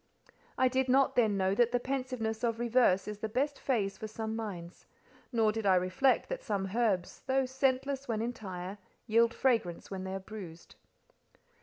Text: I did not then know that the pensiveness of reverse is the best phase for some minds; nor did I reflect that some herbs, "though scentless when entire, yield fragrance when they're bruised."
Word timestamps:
I 0.57 0.67
did 0.67 0.89
not 0.89 1.15
then 1.15 1.37
know 1.37 1.53
that 1.53 1.71
the 1.71 1.79
pensiveness 1.79 2.43
of 2.43 2.57
reverse 2.57 3.07
is 3.07 3.19
the 3.19 3.29
best 3.29 3.59
phase 3.59 3.99
for 3.99 4.07
some 4.07 4.35
minds; 4.35 4.87
nor 5.31 5.51
did 5.51 5.67
I 5.67 5.75
reflect 5.75 6.27
that 6.29 6.41
some 6.41 6.75
herbs, 6.75 7.21
"though 7.27 7.45
scentless 7.45 8.07
when 8.07 8.19
entire, 8.19 8.79
yield 9.05 9.31
fragrance 9.31 9.91
when 9.91 10.03
they're 10.03 10.17
bruised." 10.19 10.73